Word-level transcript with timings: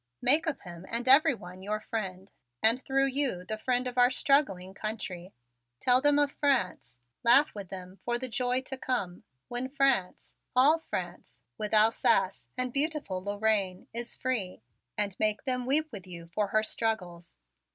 Make 0.23 0.47
of 0.47 0.61
him 0.61 0.87
and 0.89 1.07
everyone 1.07 1.61
your 1.61 1.79
friend 1.79 2.31
and 2.63 2.81
through 2.81 3.05
you 3.05 3.45
the 3.45 3.59
friend 3.59 3.85
of 3.85 3.99
our 3.99 4.09
struggling 4.09 4.73
country. 4.73 5.31
Tell 5.79 6.01
them 6.01 6.17
of 6.17 6.31
France, 6.31 6.97
laugh 7.23 7.53
with 7.53 7.69
them 7.69 7.99
for 8.03 8.17
the 8.17 8.27
joy 8.27 8.61
to 8.63 8.77
come 8.79 9.23
when 9.47 9.69
France, 9.69 10.33
all 10.55 10.79
France, 10.79 11.39
with 11.59 11.71
Alsace 11.71 12.49
and 12.57 12.73
beautiful 12.73 13.23
Lorraine, 13.23 13.85
is 13.93 14.15
free; 14.15 14.63
and 14.97 15.15
make 15.19 15.43
them 15.43 15.67
weep 15.67 15.91
with 15.91 16.07
you 16.07 16.25
for 16.33 16.47
her 16.47 16.63
struggles. 16.63 17.37